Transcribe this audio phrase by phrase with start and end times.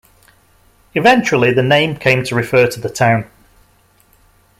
[0.95, 3.29] Eventually the name came to refer to the town.